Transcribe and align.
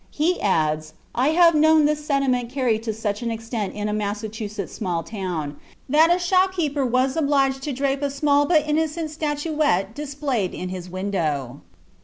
He 0.09 0.41
adds: 0.41 0.95
"I 1.13 1.27
have 1.27 1.53
known 1.53 1.85
this 1.85 2.03
sentiment 2.03 2.49
carried 2.49 2.81
to 2.81 2.91
such 2.91 3.21
an 3.21 3.29
extent 3.29 3.75
in 3.75 3.87
a 3.87 3.93
Massachusetts 3.93 4.73
small 4.73 5.03
town, 5.03 5.57
that 5.87 6.09
a 6.09 6.17
shop 6.17 6.53
keeper 6.55 6.83
was 6.83 7.15
obliged 7.15 7.61
to 7.61 7.71
drape 7.71 8.01
a 8.01 8.09
small, 8.09 8.47
but 8.47 8.67
innocent, 8.67 9.11
statuette 9.11 9.93
displayed 9.93 10.55
in 10.55 10.69
his 10.69 10.89
window." 10.89 11.61